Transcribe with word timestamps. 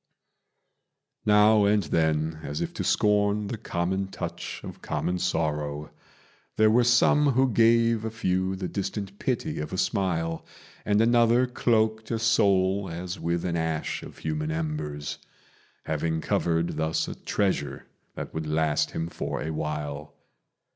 Now 1.27 1.65
and 1.65 1.83
then, 1.83 2.39
as 2.41 2.59
if 2.59 2.73
to 2.73 2.83
scorn 2.83 3.49
the 3.49 3.57
common 3.59 4.07
touch 4.07 4.59
of 4.63 4.81
common 4.81 5.19
sorrow, 5.19 5.91
There 6.57 6.71
were 6.71 6.83
some 6.83 7.33
who 7.33 7.51
gave 7.53 8.03
a 8.03 8.09
few 8.09 8.55
the 8.55 8.67
distant 8.67 9.19
pity 9.19 9.59
of 9.59 9.71
a 9.71 9.77
smile; 9.77 10.43
And 10.85 11.01
another 11.01 11.45
cloaked 11.45 12.09
a 12.09 12.17
soul 12.17 12.89
as 12.91 13.19
with 13.19 13.45
an 13.45 13.55
ash 13.55 14.01
of 14.01 14.17
human 14.17 14.49
embers, 14.49 15.19
Having 15.85 16.21
covered 16.21 16.77
thus 16.77 17.07
a 17.07 17.13
treasure 17.13 17.85
that 18.15 18.33
would 18.33 18.47
last 18.47 18.89
him 18.97 19.07
for 19.07 19.43
a 19.43 19.51
while. 19.51 20.15